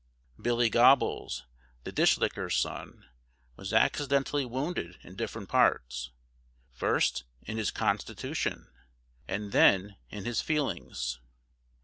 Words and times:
Billy 0.41 0.67
Gobbles, 0.67 1.43
the 1.83 1.91
dish 1.91 2.17
licker's 2.17 2.57
son, 2.57 3.05
was 3.55 3.71
accidentally 3.71 4.45
wounded 4.45 4.97
in 5.03 5.15
different 5.15 5.47
parts, 5.47 6.09
first 6.71 7.23
in 7.43 7.57
his 7.57 7.69
constitution, 7.69 8.67
and 9.27 9.51
then 9.51 9.97
in 10.09 10.25
his 10.25 10.41
feelings. 10.41 11.19